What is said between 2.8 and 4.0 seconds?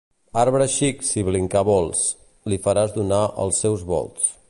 donar els seus